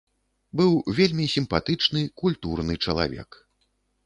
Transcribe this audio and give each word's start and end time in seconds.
Быў 0.61 0.71
вельмі 0.99 1.25
сімпатычны, 1.35 2.01
культурны 2.23 2.79
чалавек. 2.89 3.29